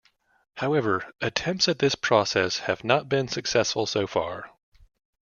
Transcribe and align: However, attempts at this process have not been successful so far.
However, 0.55 1.13
attempts 1.21 1.69
at 1.69 1.77
this 1.77 1.93
process 1.93 2.57
have 2.61 2.83
not 2.83 3.07
been 3.07 3.27
successful 3.27 3.85
so 3.85 4.07
far. 4.07 4.49